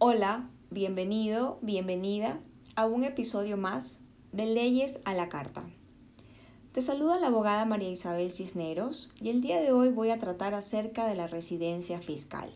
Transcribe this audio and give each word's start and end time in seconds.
Hola, 0.00 0.48
bienvenido, 0.70 1.58
bienvenida 1.60 2.38
a 2.76 2.86
un 2.86 3.02
episodio 3.02 3.56
más 3.56 3.98
de 4.30 4.46
Leyes 4.46 5.00
a 5.04 5.12
la 5.12 5.28
Carta. 5.28 5.68
Te 6.70 6.82
saluda 6.82 7.18
la 7.18 7.26
abogada 7.26 7.64
María 7.64 7.90
Isabel 7.90 8.30
Cisneros 8.30 9.12
y 9.20 9.30
el 9.30 9.40
día 9.40 9.60
de 9.60 9.72
hoy 9.72 9.88
voy 9.88 10.10
a 10.10 10.20
tratar 10.20 10.54
acerca 10.54 11.08
de 11.08 11.16
la 11.16 11.26
residencia 11.26 12.00
fiscal. 12.00 12.48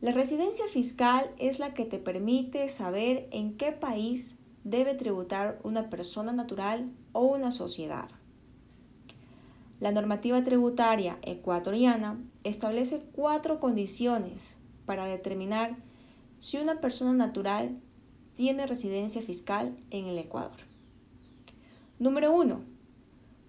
La 0.00 0.12
residencia 0.12 0.64
fiscal 0.72 1.30
es 1.36 1.58
la 1.58 1.74
que 1.74 1.84
te 1.84 1.98
permite 1.98 2.66
saber 2.70 3.28
en 3.30 3.58
qué 3.58 3.70
país 3.70 4.38
debe 4.64 4.94
tributar 4.94 5.60
una 5.64 5.90
persona 5.90 6.32
natural 6.32 6.90
o 7.12 7.26
una 7.26 7.50
sociedad. 7.50 8.08
La 9.80 9.92
normativa 9.92 10.42
tributaria 10.44 11.18
ecuatoriana 11.20 12.18
establece 12.42 13.02
cuatro 13.12 13.60
condiciones 13.60 14.56
para 14.86 15.04
determinar 15.04 15.89
si 16.40 16.56
una 16.56 16.80
persona 16.80 17.12
natural 17.12 17.78
tiene 18.34 18.66
residencia 18.66 19.20
fiscal 19.20 19.76
en 19.90 20.06
el 20.06 20.18
Ecuador. 20.18 20.56
Número 21.98 22.32
1. 22.32 22.62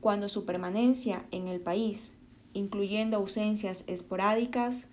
Cuando 0.00 0.28
su 0.28 0.44
permanencia 0.44 1.26
en 1.32 1.48
el 1.48 1.60
país, 1.60 2.14
incluyendo 2.52 3.16
ausencias 3.16 3.82
esporádicas, 3.88 4.86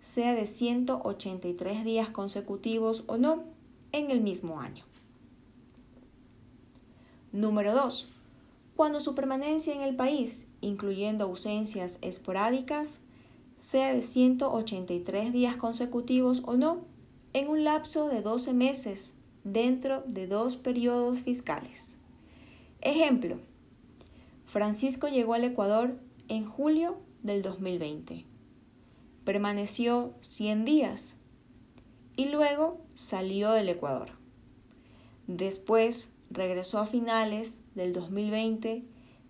sea 0.00 0.32
de 0.32 0.46
183 0.46 1.84
días 1.84 2.08
consecutivos 2.10 3.02
o 3.08 3.16
no 3.16 3.42
en 3.90 4.12
el 4.12 4.20
mismo 4.20 4.60
año. 4.60 4.84
Número 7.32 7.74
2. 7.74 8.08
Cuando 8.76 9.00
su 9.00 9.16
permanencia 9.16 9.74
en 9.74 9.82
el 9.82 9.96
país, 9.96 10.46
incluyendo 10.60 11.24
ausencias 11.24 11.98
esporádicas, 12.00 13.00
sea 13.58 13.92
de 13.92 14.02
183 14.02 15.32
días 15.32 15.56
consecutivos 15.56 16.42
o 16.46 16.54
no 16.56 16.99
en 17.32 17.48
un 17.48 17.64
lapso 17.64 18.08
de 18.08 18.22
12 18.22 18.52
meses 18.54 19.14
dentro 19.44 20.02
de 20.06 20.26
dos 20.26 20.56
periodos 20.56 21.20
fiscales. 21.20 21.98
Ejemplo, 22.80 23.38
Francisco 24.46 25.08
llegó 25.08 25.34
al 25.34 25.44
Ecuador 25.44 25.98
en 26.28 26.44
julio 26.44 26.98
del 27.22 27.42
2020. 27.42 28.24
Permaneció 29.24 30.14
100 30.20 30.64
días 30.64 31.16
y 32.16 32.26
luego 32.26 32.80
salió 32.94 33.52
del 33.52 33.68
Ecuador. 33.68 34.10
Después 35.26 36.12
regresó 36.30 36.78
a 36.78 36.86
finales 36.86 37.60
del 37.74 37.92
2020 37.92 38.82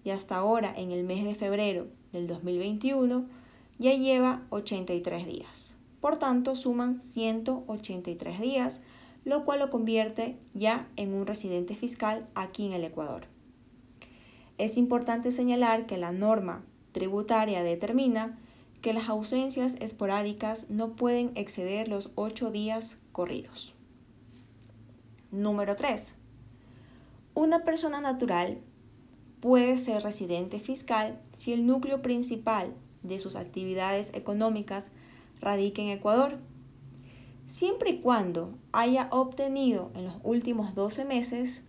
y 0.04 0.10
hasta 0.10 0.36
ahora 0.36 0.72
en 0.76 0.90
el 0.90 1.04
mes 1.04 1.24
de 1.24 1.34
febrero 1.34 1.88
del 2.12 2.26
2021 2.26 3.26
ya 3.78 3.94
lleva 3.94 4.46
83 4.50 5.26
días. 5.26 5.79
Por 6.00 6.18
tanto, 6.18 6.56
suman 6.56 7.00
183 7.00 8.40
días, 8.40 8.82
lo 9.24 9.44
cual 9.44 9.58
lo 9.58 9.70
convierte 9.70 10.38
ya 10.54 10.88
en 10.96 11.12
un 11.14 11.26
residente 11.26 11.74
fiscal 11.74 12.26
aquí 12.34 12.66
en 12.66 12.72
el 12.72 12.84
Ecuador. 12.84 13.26
Es 14.58 14.76
importante 14.76 15.32
señalar 15.32 15.86
que 15.86 15.98
la 15.98 16.12
norma 16.12 16.62
tributaria 16.92 17.62
determina 17.62 18.38
que 18.80 18.92
las 18.92 19.08
ausencias 19.08 19.76
esporádicas 19.80 20.70
no 20.70 20.96
pueden 20.96 21.32
exceder 21.34 21.88
los 21.88 22.10
8 22.14 22.50
días 22.50 22.98
corridos. 23.12 23.74
Número 25.30 25.76
3. 25.76 26.16
Una 27.34 27.62
persona 27.62 28.00
natural 28.00 28.58
puede 29.40 29.78
ser 29.78 30.02
residente 30.02 30.60
fiscal 30.60 31.20
si 31.32 31.52
el 31.52 31.66
núcleo 31.66 32.02
principal 32.02 32.74
de 33.02 33.20
sus 33.20 33.36
actividades 33.36 34.12
económicas 34.14 34.90
radique 35.40 35.82
en 35.82 35.88
Ecuador, 35.88 36.38
siempre 37.46 37.90
y 37.90 38.00
cuando 38.00 38.54
haya 38.72 39.08
obtenido 39.10 39.90
en 39.94 40.04
los 40.04 40.14
últimos 40.22 40.74
12 40.74 41.04
meses 41.04 41.64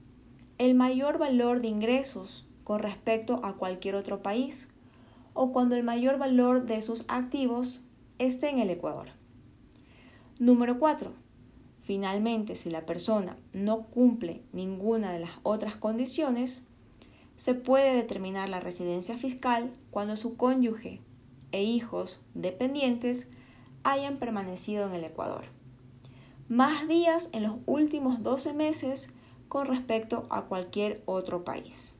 el 0.57 0.75
mayor 0.75 1.17
valor 1.17 1.61
de 1.61 1.69
ingresos 1.69 2.45
con 2.63 2.79
respecto 2.79 3.39
a 3.43 3.55
cualquier 3.55 3.95
otro 3.95 4.21
país 4.21 4.69
o 5.33 5.51
cuando 5.51 5.75
el 5.75 5.83
mayor 5.83 6.17
valor 6.17 6.65
de 6.65 6.81
sus 6.81 7.05
activos 7.07 7.81
esté 8.19 8.49
en 8.49 8.59
el 8.59 8.69
Ecuador. 8.69 9.09
Número 10.39 10.77
4. 10.77 11.13
Finalmente, 11.81 12.55
si 12.55 12.69
la 12.69 12.85
persona 12.85 13.37
no 13.53 13.87
cumple 13.87 14.43
ninguna 14.53 15.11
de 15.11 15.19
las 15.19 15.31
otras 15.43 15.75
condiciones, 15.75 16.65
se 17.35 17.55
puede 17.55 17.95
determinar 17.95 18.49
la 18.49 18.59
residencia 18.59 19.17
fiscal 19.17 19.71
cuando 19.89 20.15
su 20.15 20.35
cónyuge 20.35 21.01
e 21.51 21.63
hijos 21.63 22.21
dependientes 22.33 23.27
hayan 23.83 24.17
permanecido 24.17 24.87
en 24.87 24.93
el 24.93 25.03
Ecuador. 25.03 25.45
Más 26.47 26.87
días 26.87 27.29
en 27.33 27.43
los 27.43 27.59
últimos 27.65 28.23
12 28.23 28.53
meses 28.53 29.09
con 29.47 29.67
respecto 29.67 30.27
a 30.29 30.43
cualquier 30.43 31.03
otro 31.05 31.43
país. 31.43 31.95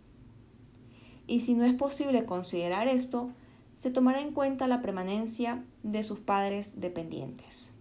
Y 1.27 1.41
si 1.41 1.53
no 1.53 1.63
es 1.65 1.73
posible 1.73 2.25
considerar 2.25 2.87
esto, 2.87 3.31
se 3.75 3.91
tomará 3.91 4.21
en 4.21 4.33
cuenta 4.33 4.67
la 4.67 4.81
permanencia 4.81 5.63
de 5.83 6.03
sus 6.03 6.19
padres 6.19 6.79
dependientes. 6.81 7.73